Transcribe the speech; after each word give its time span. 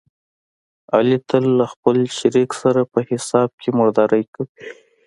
علي 0.95 1.17
تل 1.29 1.43
له 1.59 1.65
خپل 1.73 1.97
شریک 2.17 2.49
سره 2.61 2.81
په 2.91 2.99
حساب 3.09 3.49
کې 3.61 3.69
مردارې 3.79 4.23
کوي. 4.33 4.51